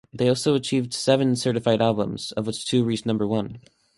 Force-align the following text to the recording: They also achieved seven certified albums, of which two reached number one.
They 0.11 0.27
also 0.29 0.55
achieved 0.55 0.95
seven 0.95 1.35
certified 1.35 1.79
albums, 1.79 2.31
of 2.31 2.47
which 2.47 2.65
two 2.65 2.83
reached 2.83 3.05
number 3.05 3.27
one. 3.27 3.59